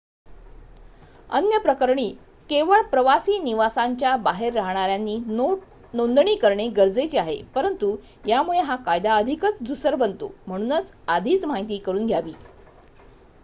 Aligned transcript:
अन्य 1.29 1.57
प्रकरणी 1.57 2.07
केवळ 2.49 2.81
प्रवासी 2.83 3.37
निवासांच्या 3.39 4.15
बाहेर 4.19 4.53
राहणाऱ्यांनी 4.53 5.17
नोंदणी 5.93 6.35
करणे 6.35 6.67
गरजेचे 6.69 7.19
आहे 7.19 7.41
परंतु 7.55 7.95
यामुळे 8.25 8.61
हा 8.61 8.75
कायदा 8.85 9.15
अधिकच 9.15 9.63
धूसर 9.63 9.95
बनतो 9.97 10.33
म्हणून 10.47 10.73
आधीच 11.09 11.45
माहिती 11.45 11.77
करुन 11.77 12.05
घ्यावी 12.07 12.33